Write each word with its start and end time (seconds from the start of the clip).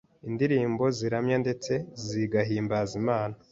indirimbo 0.29 0.83
ziramya 0.97 1.37
ndetse 1.43 1.73
zigahimbaza 2.05 2.93
Imana 3.01 3.35